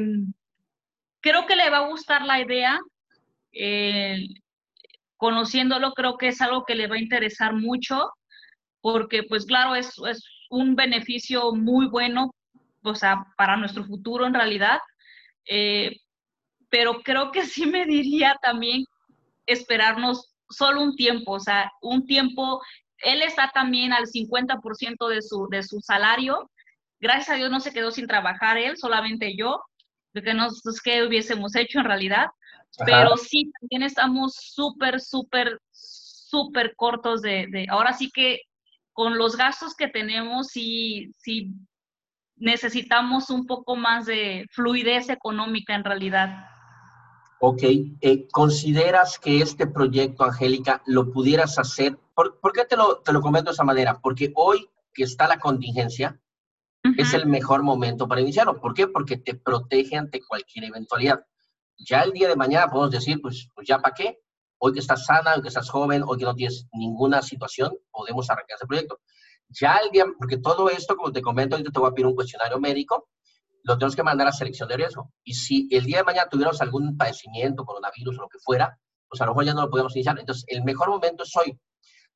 [1.21, 2.77] creo que le va a gustar la idea.
[3.53, 4.17] Eh,
[5.15, 8.11] conociéndolo, creo que es algo que le va a interesar mucho,
[8.81, 12.35] porque pues claro, es, es un beneficio muy bueno,
[12.83, 14.81] o sea, para nuestro futuro en realidad.
[16.69, 18.83] pero creo que sí me diría también
[19.45, 22.61] esperarnos solo un tiempo, o sea, un tiempo,
[22.97, 26.51] él está también al 50% de su, de su salario.
[26.99, 29.61] Gracias a Dios no se quedó sin trabajar él, solamente yo,
[30.13, 32.27] de que no sé qué hubiésemos hecho en realidad.
[32.85, 38.41] Pero sí, también estamos súper, súper, súper cortos de, de, ahora sí que
[38.93, 41.53] con los gastos que tenemos, sí, sí
[42.35, 46.50] necesitamos un poco más de fluidez económica en realidad.
[47.43, 51.97] Ok, eh, ¿consideras que este proyecto, Angélica, lo pudieras hacer?
[52.13, 53.99] ¿Por, qué te lo, te lo comento de esa manera?
[53.99, 56.21] Porque hoy que está la contingencia,
[56.97, 58.59] es el mejor momento para iniciarlo.
[58.59, 58.87] ¿Por qué?
[58.87, 61.25] Porque te protege ante cualquier eventualidad.
[61.77, 64.19] Ya el día de mañana podemos decir, pues, pues ya para qué,
[64.59, 68.29] hoy que estás sana, hoy que estás joven, hoy que no tienes ninguna situación, podemos
[68.29, 68.99] arrancar ese proyecto.
[69.49, 72.15] Ya el día, porque todo esto, como te comento, ahorita te voy a pedir un
[72.15, 73.09] cuestionario médico,
[73.63, 75.11] lo tenemos que mandar a selección de riesgo.
[75.23, 79.21] Y si el día de mañana tuviéramos algún padecimiento, coronavirus o lo que fuera, pues
[79.21, 80.19] a lo mejor ya no lo podemos iniciar.
[80.19, 81.59] Entonces, el mejor momento es hoy.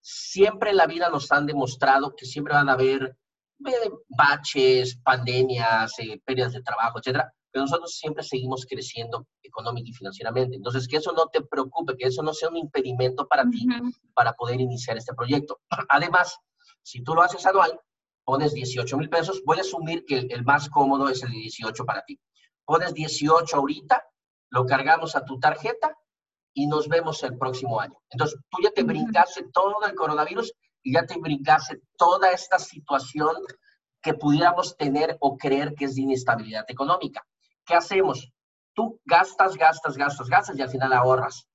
[0.01, 3.17] Siempre en la vida nos han demostrado que siempre van a haber
[3.65, 9.93] eh, baches, pandemias, eh, pérdidas de trabajo, etcétera, pero nosotros siempre seguimos creciendo económica y
[9.93, 10.57] financieramente.
[10.57, 13.65] Entonces, que eso no te preocupe, que eso no sea un impedimento para ti
[14.13, 15.59] para poder iniciar este proyecto.
[15.89, 16.37] Además,
[16.83, 17.79] si tú lo haces anual,
[18.25, 22.03] pones 18 mil pesos, voy a asumir que el, más cómodo es el 18 para
[22.03, 22.19] ti.
[22.65, 24.03] Pones 18 ahorita,
[24.49, 25.95] lo cargamos a tu tarjeta
[26.53, 27.95] y nos vemos el próximo año.
[28.09, 33.35] Entonces, tú ya te brincaste todo el coronavirus y ya te brincaste toda esta situación
[34.01, 37.25] que pudiéramos tener o creer que es de inestabilidad económica.
[37.65, 38.31] ¿Qué hacemos?
[38.73, 41.47] Tú gastas, gastas, gastas, gastas y al final ahorras.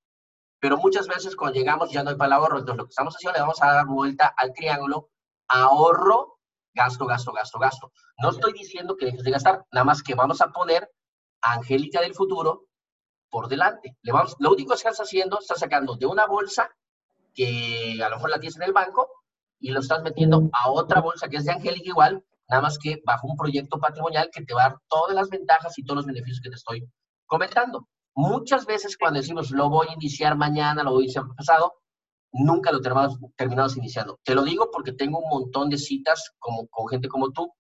[0.61, 2.59] Pero muchas veces cuando llegamos ya no hay para el ahorro.
[2.59, 5.11] Entonces lo que estamos haciendo le vamos a dar vuelta al triángulo
[5.49, 6.40] ahorro,
[6.75, 7.93] gasto, gasto, gasto, gasto.
[8.19, 10.91] No estoy diciendo que dejes de gastar, nada más que vamos a poner
[11.43, 12.67] a Angélica del futuro
[13.31, 13.97] por delante.
[14.03, 16.71] Le vamos, lo único que estás haciendo, estás sacando de una bolsa
[17.35, 19.09] que a lo mejor la tienes en el banco
[19.59, 23.01] y lo estás metiendo a otra bolsa que es de Angélica igual, nada más que
[23.05, 26.07] bajo un proyecto patrimonial que te va a dar todas las ventajas y todos los
[26.07, 26.89] beneficios que te estoy
[27.27, 27.89] comentando.
[28.15, 31.80] Muchas veces cuando decimos lo voy a iniciar mañana, lo voy a iniciar pasado,
[32.33, 34.21] nunca lo terminamos, terminamos iniciando.
[34.23, 37.53] Te lo digo porque tengo un montón de citas como, con gente como tú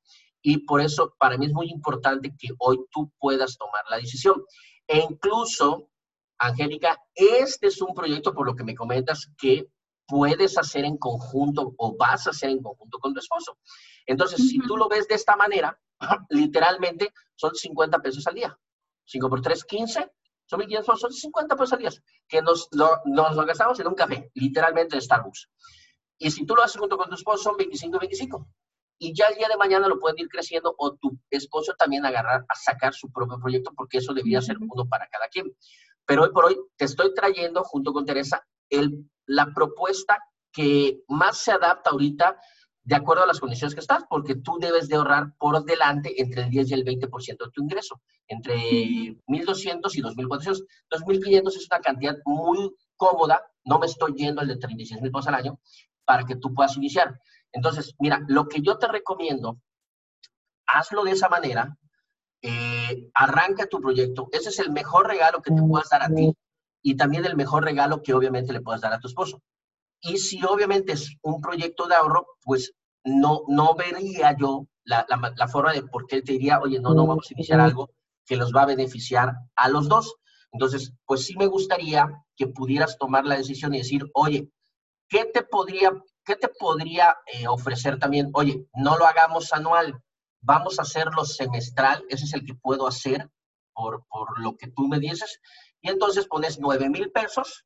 [0.43, 4.43] y por eso para mí es muy importante que hoy tú puedas tomar la decisión.
[4.87, 5.91] E incluso,
[6.39, 9.69] Angélica, este es un proyecto, por lo que me comentas, que
[10.07, 13.59] puedes hacer en conjunto o vas a hacer en conjunto con tu esposo.
[14.07, 15.79] Entonces, si tú lo ves de esta manera,
[16.31, 18.59] literalmente son 50 pesos al día.
[19.05, 20.11] 5 por 3, 15.
[20.51, 21.91] Son 1.500 son 50 pesos al día.
[22.27, 25.49] Que nos lo, nos lo gastamos en un café, literalmente de Starbucks.
[26.19, 28.49] Y si tú lo haces junto con tu esposo, son 25, 25.
[28.99, 32.45] Y ya el día de mañana lo pueden ir creciendo o tu esposo también agarrar
[32.49, 35.55] a sacar su propio proyecto, porque eso debería ser uno para cada quien.
[36.05, 40.19] Pero hoy por hoy te estoy trayendo, junto con Teresa, el, la propuesta
[40.53, 42.41] que más se adapta ahorita
[42.83, 46.43] de acuerdo a las condiciones que estás, porque tú debes de ahorrar por delante entre
[46.43, 50.67] el 10 y el 20% de tu ingreso, entre 1.200 y 2.400.
[50.91, 55.29] 2.500 es una cantidad muy cómoda, no me estoy yendo el de 36 mil pesos
[55.29, 55.61] al año,
[56.05, 57.21] para que tú puedas iniciar.
[57.53, 59.61] Entonces, mira, lo que yo te recomiendo,
[60.67, 61.77] hazlo de esa manera,
[62.43, 66.33] eh, arranca tu proyecto, ese es el mejor regalo que te puedas dar a ti
[66.83, 69.43] y también el mejor regalo que obviamente le puedas dar a tu esposo.
[70.01, 72.73] Y si obviamente es un proyecto de ahorro, pues
[73.05, 76.95] no, no vería yo la, la, forma de por qué él te diría, oye, no,
[76.95, 77.91] no vamos a iniciar algo
[78.27, 80.17] que los va a beneficiar a los dos.
[80.53, 84.51] Entonces, pues sí me gustaría que pudieras tomar la decisión y decir, oye,
[85.09, 85.93] ¿qué te podría,
[86.25, 88.31] qué te podría eh, ofrecer también?
[88.33, 90.03] Oye, no lo hagamos anual,
[90.41, 93.31] vamos a hacerlo semestral, ese es el que puedo hacer
[93.73, 95.41] por, por lo que tú me dices.
[95.81, 97.65] Y entonces pones 9 mil pesos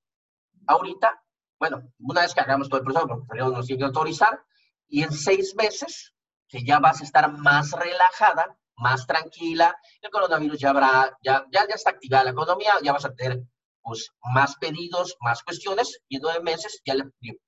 [0.67, 1.24] ahorita
[1.71, 4.39] bueno, una vez que hagamos todo el proceso, porque nos tiene que autorizar,
[4.87, 6.13] y en seis meses,
[6.47, 11.67] que ya vas a estar más relajada, más tranquila, el coronavirus ya habrá, ya, ya,
[11.67, 13.43] ya está activada la economía, ya vas a tener
[13.81, 17.05] pues, más pedidos, más cuestiones, y en nueve meses ya le,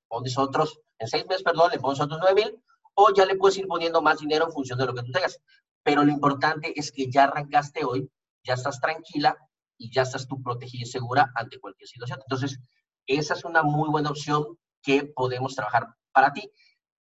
[0.08, 2.62] pones otros, en seis meses, perdón, le pones otros nueve mil,
[2.94, 5.38] o ya le puedes ir poniendo más dinero en función de lo que tú tengas.
[5.82, 8.10] Pero lo importante es que ya arrancaste hoy,
[8.42, 9.36] ya estás tranquila
[9.76, 12.18] y ya estás tú protegida y segura ante cualquier situación.
[12.22, 12.58] Entonces,
[13.06, 16.50] esa es una muy buena opción que podemos trabajar para ti.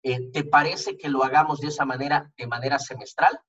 [0.04, 3.40] Eh, ¿Te parece que lo hagamos de esa manera, de manera semestral?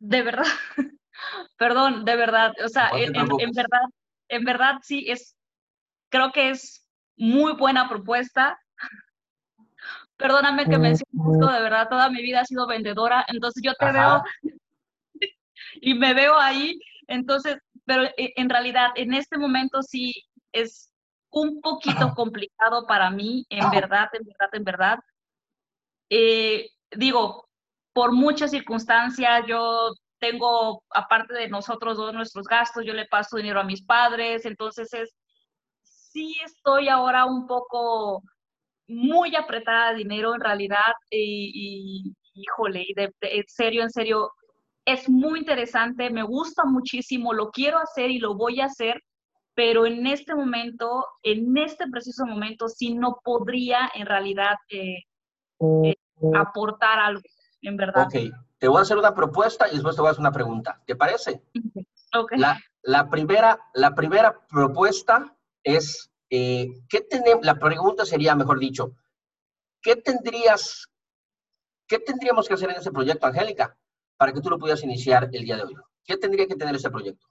[0.00, 0.44] De verdad,
[1.56, 3.82] perdón, de verdad, o sea, en, verdad,
[4.28, 5.36] en verdad sí es,
[6.08, 8.58] creo que es muy buena propuesta.
[10.16, 13.92] Perdóname que me esto, de verdad, toda mi vida ha sido vendedora, entonces yo te
[13.92, 14.22] veo
[15.74, 20.12] y me veo ahí, entonces pero eh, en realidad en este momento sí,
[20.52, 20.92] es
[21.30, 24.98] un poquito complicado para mí, en verdad, en verdad, en verdad.
[26.10, 27.48] Eh, digo,
[27.94, 33.60] por muchas circunstancias, yo tengo, aparte de nosotros dos, nuestros gastos, yo le paso dinero
[33.60, 35.14] a mis padres, entonces es,
[35.82, 38.22] sí estoy ahora un poco
[38.86, 44.30] muy apretada de dinero en realidad y, híjole, y de, en serio, en serio,
[44.92, 49.02] es muy interesante, me gusta muchísimo, lo quiero hacer y lo voy a hacer,
[49.54, 55.02] pero en este momento, en este preciso momento, sí no podría en realidad eh,
[55.60, 55.94] eh,
[56.34, 57.20] aportar algo,
[57.60, 58.06] en verdad.
[58.06, 60.80] Ok, te voy a hacer una propuesta y después te voy a hacer una pregunta.
[60.86, 61.42] ¿Te parece?
[62.16, 62.38] Okay.
[62.38, 67.44] La, la, primera, la primera propuesta es, eh, ¿qué tenemos?
[67.44, 68.92] La pregunta sería, mejor dicho,
[69.82, 70.86] ¿qué tendrías,
[71.86, 73.76] qué tendríamos que hacer en ese proyecto, Angélica?
[74.18, 75.76] Para que tú lo pudieras iniciar el día de hoy?
[76.04, 77.26] ¿Qué tendría que tener ese proyecto?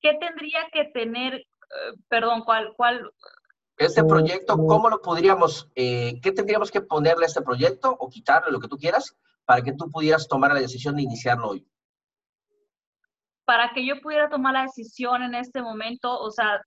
[0.00, 3.10] ¿Qué tendría que tener, eh, perdón, cuál, cuál?
[3.78, 8.52] Este proyecto, ¿cómo lo podríamos, eh, qué tendríamos que ponerle a este proyecto o quitarle
[8.52, 11.66] lo que tú quieras para que tú pudieras tomar la decisión de iniciarlo hoy?
[13.44, 16.60] Para que yo pudiera tomar la decisión en este momento, o sea,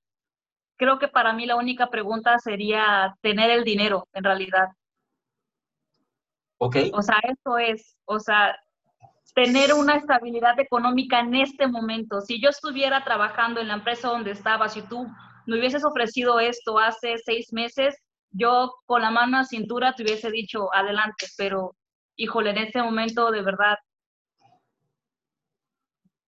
[0.77, 4.69] creo que para mí la única pregunta sería tener el dinero, en realidad.
[6.57, 6.77] Ok.
[6.93, 8.55] O sea, eso es, o sea,
[9.33, 12.21] tener una estabilidad económica en este momento.
[12.21, 15.07] Si yo estuviera trabajando en la empresa donde estaba, si tú
[15.45, 17.95] me hubieses ofrecido esto hace seis meses,
[18.31, 21.75] yo con la mano a cintura te hubiese dicho adelante, pero
[22.15, 23.77] híjole, en este momento de verdad,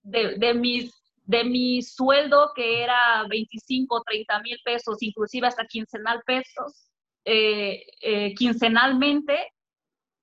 [0.04, 6.22] de, de mis de mi sueldo que era 25, 30 mil pesos, inclusive hasta quincenal
[6.26, 6.90] pesos,
[7.24, 9.38] eh, eh, quincenalmente,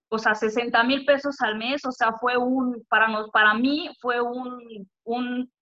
[0.09, 3.91] o sea, 60 mil pesos al mes, o sea, fue un, para, nos, para mí
[4.01, 5.53] fue un, un,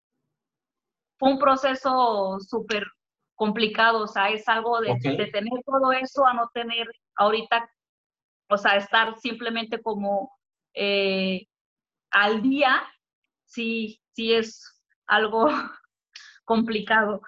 [1.18, 2.84] fue un proceso súper
[3.34, 7.68] complicado, o sea, es algo de, de, tener todo eso a no tener ahorita,
[8.48, 10.30] o sea, estar simplemente como
[10.74, 11.46] eh,
[12.10, 12.82] al día,
[13.44, 15.48] sí, sí es algo
[16.44, 17.20] complicado.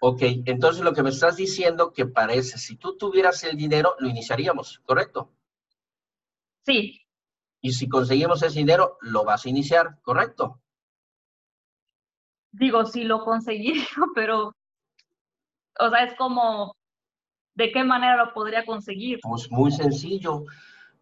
[0.00, 4.08] Ok, entonces lo que me estás diciendo que parece, si tú tuvieras el dinero, lo
[4.08, 5.30] iniciaríamos, ¿correcto?
[6.64, 7.00] Sí.
[7.60, 10.60] Y si conseguimos ese dinero, lo vas a iniciar, ¿correcto?
[12.52, 13.72] Digo, sí lo conseguí,
[14.14, 14.54] pero,
[15.78, 16.76] o sea, es como,
[17.54, 19.20] ¿de qué manera lo podría conseguir?
[19.22, 20.44] Pues muy sencillo.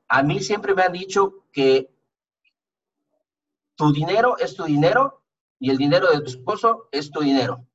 [0.09, 1.91] A mí siempre me han dicho que
[3.75, 5.23] tu dinero es tu dinero
[5.59, 7.67] y el dinero de tu esposo es tu dinero.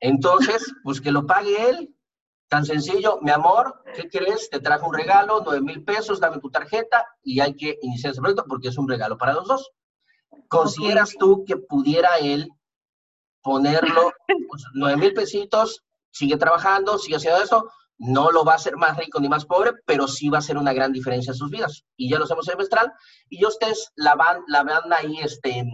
[0.00, 1.94] Entonces, pues que lo pague él
[2.50, 4.50] Tan sencillo, mi amor, ¿qué crees?
[4.50, 8.20] Te trajo un regalo, nueve mil pesos, dame tu tarjeta y hay que iniciar ese
[8.20, 9.70] proyecto porque es un regalo para los dos.
[10.48, 12.48] ¿Consideras tú que pudiera él
[13.40, 14.12] ponerlo,
[14.48, 18.96] pues, nueve mil pesitos, sigue trabajando, sigue haciendo eso, no lo va a hacer más
[18.96, 21.84] rico ni más pobre, pero sí va a ser una gran diferencia en sus vidas.
[21.96, 22.92] Y ya lo hacemos semestral
[23.28, 25.64] y ustedes la van, la van ahí este,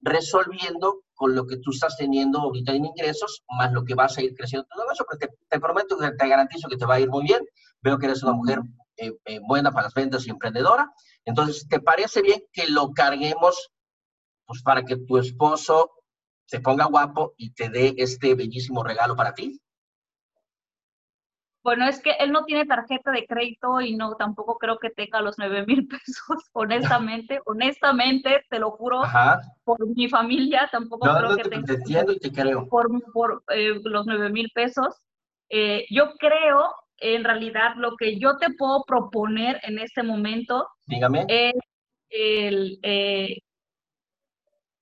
[0.00, 4.22] resolviendo con lo que tú estás teniendo ahorita en ingresos, más lo que vas a
[4.22, 7.24] ir creciendo tu negocio, te, te prometo, te garantizo que te va a ir muy
[7.24, 7.44] bien.
[7.82, 8.60] Veo que eres una mujer
[8.96, 10.90] eh, eh, buena para las ventas y emprendedora.
[11.24, 13.70] Entonces, ¿te parece bien que lo carguemos
[14.46, 15.90] pues, para que tu esposo
[16.46, 19.60] se ponga guapo y te dé este bellísimo regalo para ti?
[21.62, 25.20] Bueno, es que él no tiene tarjeta de crédito y no tampoco creo que tenga
[25.20, 29.02] los nueve mil pesos, honestamente, honestamente, te lo juro,
[29.64, 31.66] por mi familia tampoco creo que tenga.
[31.66, 32.66] Te entiendo y te creo.
[32.68, 34.96] Por, por eh, los nueve mil pesos.
[35.50, 41.26] Eh, yo creo, en realidad, lo que yo te puedo proponer en este momento Dígame.
[41.28, 41.54] es
[42.08, 43.38] el, eh,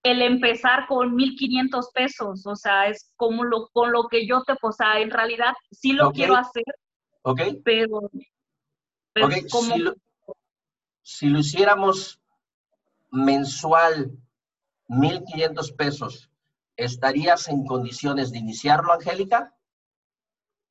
[0.02, 4.54] el empezar con 1.500 pesos, o sea, es como lo, con lo que yo te,
[4.60, 6.64] o sea, en realidad sí lo quiero hacer,
[7.22, 8.00] ok pero,
[9.50, 9.74] como...
[9.74, 9.94] Si lo,
[11.02, 12.20] si lo hiciéramos
[13.10, 14.12] mensual,
[14.88, 16.30] 1.500 pesos,
[16.76, 19.54] ¿estarías en condiciones de iniciarlo, Angélica?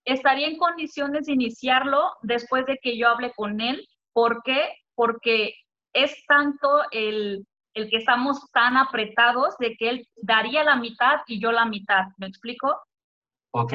[0.06, 3.88] Estaría en condiciones de iniciarlo después de que yo hable con él.
[4.14, 4.74] ¿Por qué?
[4.96, 5.54] Porque
[5.94, 7.46] es tanto el,
[7.78, 12.06] el que estamos tan apretados de que él daría la mitad y yo la mitad.
[12.18, 12.76] ¿Me explico?
[13.52, 13.74] Ok.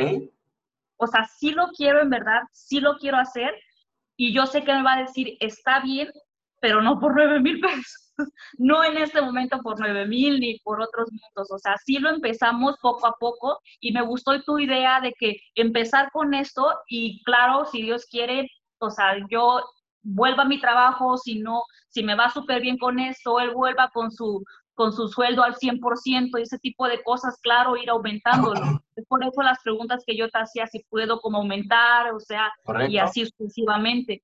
[0.97, 3.55] O sea, sí lo quiero en verdad, sí lo quiero hacer
[4.17, 6.09] y yo sé que me va a decir, está bien,
[6.61, 8.13] pero no por nueve mil pesos.
[8.59, 11.51] no en este momento por nueve mil ni por otros montos.
[11.51, 15.41] O sea, sí lo empezamos poco a poco y me gustó tu idea de que
[15.55, 18.49] empezar con esto y claro, si Dios quiere,
[18.79, 19.63] o sea, yo
[20.03, 23.91] vuelva a mi trabajo, si no, si me va súper bien con eso, él vuelva
[23.93, 24.45] con su,
[24.75, 28.61] con su sueldo al 100% y ese tipo de cosas, claro, ir aumentándolo.
[28.95, 32.53] Es por eso las preguntas que yo te hacía, si puedo como aumentar, o sea,
[32.91, 34.23] y así sucesivamente.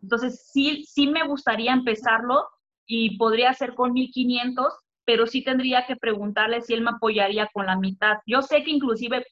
[0.00, 2.46] Entonces, sí, sí me gustaría empezarlo
[2.86, 4.72] y podría ser con 1500,
[5.04, 8.18] pero sí tendría que preguntarle si él me apoyaría con la mitad.
[8.24, 9.26] Yo sé que inclusive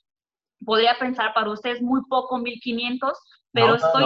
[0.64, 3.16] podría pensar para ustedes muy poco 1500,
[3.52, 4.04] pero estoy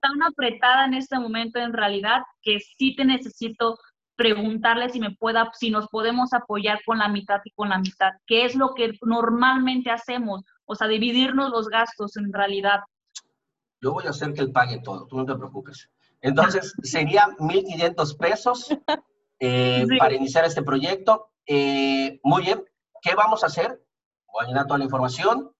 [0.00, 3.78] tan apretada en este momento en realidad que sí te necesito
[4.16, 8.12] preguntarle si me pueda, si nos podemos apoyar con la mitad y con la mitad,
[8.26, 12.80] que es lo que normalmente hacemos, o sea, dividirnos los gastos en realidad.
[13.82, 15.90] Yo voy a hacer que él pague todo, tú no te preocupes.
[16.22, 18.74] Entonces, serían 1.500 pesos
[19.38, 21.30] eh, para iniciar este proyecto.
[21.46, 22.64] Eh, muy bien,
[23.02, 23.82] ¿qué vamos a hacer?
[24.32, 25.52] Voy a llenar toda la información,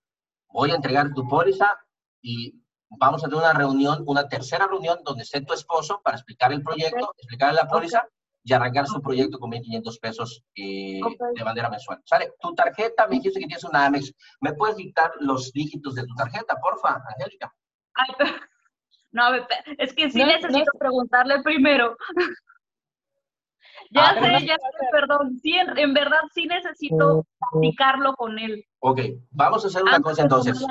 [0.49, 1.69] voy a entregar tu póliza
[2.23, 6.53] y vamos a tener una reunión, una tercera reunión donde esté tu esposo para explicar
[6.53, 8.07] el proyecto, explicarle la póliza
[8.45, 11.01] y arrancar su proyecto con 1.500 pesos eh,
[11.35, 12.01] de manera mensual.
[12.05, 12.33] ¿Sale?
[12.41, 14.15] Tu tarjeta, me dijiste que tienes una Amex.
[14.41, 17.53] ¿Me puedes dictar los dígitos de tu tarjeta, porfa, Angélica?
[17.95, 18.15] Ay,
[19.11, 19.35] no,
[19.79, 21.97] es que sí necesito preguntarle primero.
[23.91, 25.39] ya ah, sé, ya sé, perdón.
[25.43, 28.65] Sí, en, verdad sí necesito platicarlo con él.
[28.81, 30.65] Ok, vamos a hacer una cosa entonces.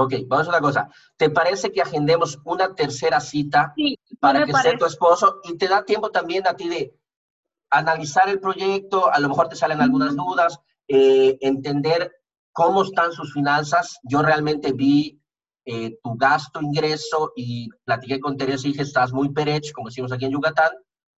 [0.00, 0.88] Ok, vamos a una cosa.
[1.16, 3.74] ¿Te parece que agendemos una tercera cita
[4.20, 6.94] para que sea tu esposo y te da tiempo también a ti de
[7.68, 12.12] analizar el proyecto, a lo mejor te salen algunas dudas, eh, entender
[12.52, 13.98] cómo están sus finanzas.
[14.04, 15.20] Yo realmente vi
[15.64, 20.12] eh, tu gasto, ingreso y platiqué con Teresa y dije, estás muy perech, como decimos
[20.12, 20.70] aquí en Yucatán,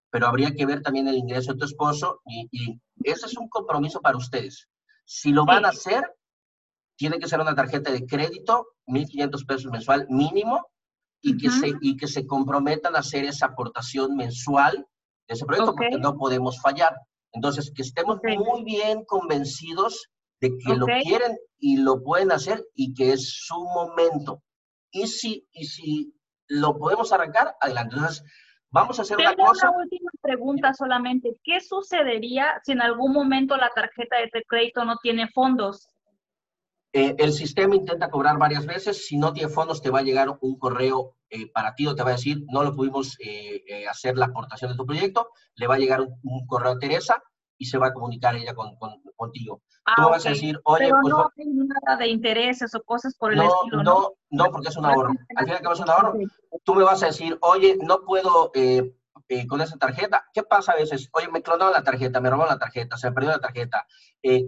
[0.09, 3.49] pero habría que ver también el ingreso de tu esposo y, y ese es un
[3.49, 4.69] compromiso para ustedes.
[5.03, 6.09] Si lo van a hacer,
[6.99, 10.67] tiene que ser una tarjeta de crédito, 1.500 pesos mensual mínimo,
[11.21, 14.85] y que, se, y que se comprometan a hacer esa aportación mensual
[15.27, 16.93] de ese proyecto, porque no podemos fallar.
[17.31, 20.09] Entonces, que estemos muy bien convencidos
[20.41, 24.43] de que lo quieren y lo pueden hacer y que es su momento.
[24.91, 26.13] Y si, y si
[26.49, 27.95] lo podemos arrancar, adelante.
[27.95, 28.23] Entonces,
[28.71, 29.69] vamos a hacer una cosa.
[29.69, 31.39] una última pregunta solamente.
[31.43, 35.87] ¿Qué sucedería si en algún momento la tarjeta de crédito no tiene fondos?
[36.91, 39.05] Eh, el sistema intenta cobrar varias veces.
[39.05, 42.03] Si no tiene fondos, te va a llegar un correo eh, para ti o te
[42.03, 45.29] va a decir, no lo pudimos eh, hacer la aportación de tu proyecto.
[45.55, 47.21] Le va a llegar un, correo a Teresa
[47.57, 48.75] y se va a comunicar ella con,
[49.15, 49.61] contigo.
[49.85, 53.15] Ah, Tú vas a decir, oye, Pero pues, no hay nada de intereses o cosas
[53.15, 53.83] por el estilo, ¿no?
[53.83, 55.13] No, no, porque es un ahorro.
[55.35, 56.13] Al final que es un ahorro.
[56.63, 58.51] Tú me vas a decir, oye, no puedo
[59.47, 60.25] con esa tarjeta.
[60.33, 61.07] ¿Qué pasa a veces?
[61.11, 63.85] Oye, me clonaron la tarjeta, me robaron la tarjeta, se me perdió la tarjeta,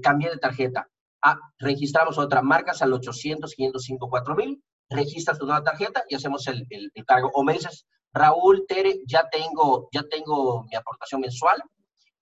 [0.01, 0.90] cambié de tarjeta
[1.23, 6.65] Ah, registramos otra, marcas al 800, 505, 4000, registras tu nueva tarjeta y hacemos el,
[6.69, 7.29] el, cargo.
[7.33, 11.61] O me dices, Raúl, Tere, ya tengo, ya tengo mi aportación mensual,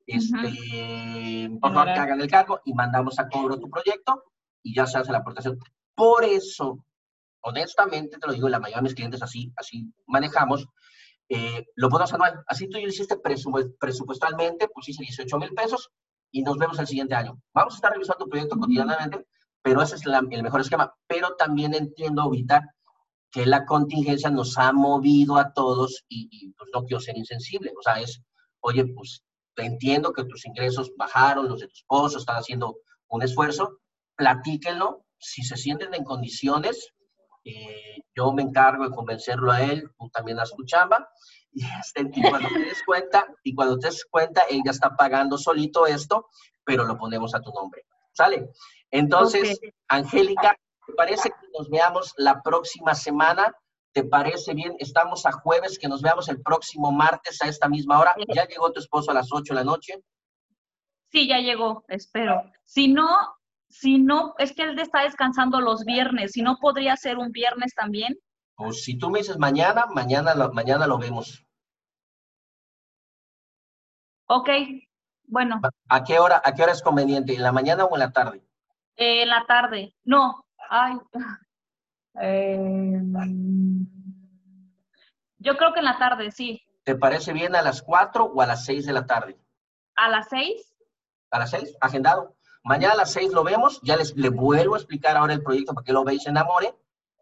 [0.05, 4.23] este, por favor que hagan el cargo y mandamos a cobro tu proyecto
[4.63, 5.59] y ya se hace la aportación.
[5.95, 6.83] Por eso,
[7.41, 10.67] honestamente, te lo digo, la mayoría de mis clientes así, así manejamos,
[11.29, 12.43] eh, lo podemos anual.
[12.47, 13.17] Así tú lo hiciste
[13.79, 15.91] presupuestalmente, pusiste 18 mil pesos,
[16.31, 17.41] y nos vemos el siguiente año.
[17.53, 19.25] Vamos a estar revisando tu proyecto cotidianamente,
[19.61, 20.93] pero ese es el mejor esquema.
[21.07, 22.73] Pero también entiendo ahorita
[23.31, 27.71] que la contingencia nos ha movido a todos y, pues no quiero ser insensible.
[27.77, 28.21] O sea, es,
[28.61, 29.23] oye, pues
[29.55, 32.77] te entiendo que tus ingresos bajaron, los de tu esposo están haciendo
[33.07, 33.79] un esfuerzo,
[34.15, 35.05] platíquenlo.
[35.17, 36.93] Si se sienten en condiciones,
[37.43, 41.09] eh, yo me encargo de convencerlo a él, tú también haz tu chamba,
[41.51, 45.85] y, cuando te des cuenta, y cuando te des cuenta, él ya está pagando solito
[45.87, 46.27] esto,
[46.63, 47.85] pero lo ponemos a tu nombre.
[48.13, 48.49] ¿Sale?
[48.91, 53.53] Entonces, Angélica, ¿te parece que nos veamos la próxima semana?
[53.93, 54.75] ¿Te parece bien?
[54.79, 58.15] Estamos a jueves, que nos veamos el próximo martes a esta misma hora.
[58.33, 60.03] ¿Ya llegó tu esposo a las 8 de la noche?
[61.11, 62.43] Sí, ya llegó, espero.
[62.65, 63.07] Si no,
[63.67, 67.73] si no, es que él está descansando los viernes, si no podría ser un viernes
[67.73, 68.17] también.
[68.59, 71.45] Pues si tú me dices mañana, mañana lo, mañana lo vemos.
[74.27, 74.49] Ok,
[75.23, 75.61] bueno.
[75.87, 77.33] ¿A qué hora, a qué hora es conveniente?
[77.33, 78.43] ¿En la mañana o en la tarde?
[78.97, 79.95] Eh, en la tarde.
[80.03, 80.97] No, ay.
[82.15, 83.87] Em,
[85.37, 86.61] yo creo que en la tarde, sí.
[86.83, 89.39] ¿Te parece bien a las 4 o a las 6 de la tarde?
[89.95, 90.75] ¿A las 6?
[91.31, 92.35] A las 6, agendado.
[92.65, 95.73] Mañana a las 6 lo vemos, ya les le vuelvo a explicar ahora el proyecto
[95.73, 96.75] para que lo veáis en Amore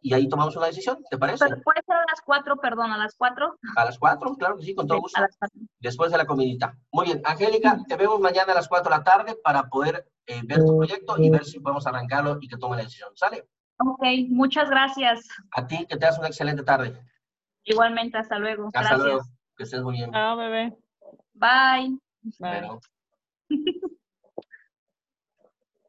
[0.07, 1.45] y ahí tomamos una decisión, ¿te parece?
[1.49, 3.57] Pero puede ser a las 4, perdón, a las 4.
[3.75, 5.21] A las 4, claro que sí, con todo gusto.
[5.79, 6.77] Después de la comidita.
[6.93, 10.41] Muy bien, Angélica, te vemos mañana a las 4 de la tarde para poder eh,
[10.45, 13.09] ver tu proyecto y ver si podemos arrancarlo y que tome la decisión.
[13.15, 13.49] ¿Sale?
[13.79, 15.27] Ok, muchas gracias.
[15.51, 16.97] A ti, que tengas una excelente tarde.
[17.65, 18.69] Igualmente, hasta luego.
[18.73, 19.23] Hasta luego,
[19.57, 20.11] que estés muy bien.
[20.13, 20.73] Chao, bebé.
[21.33, 21.99] Bye.
[22.39, 22.79] Bye.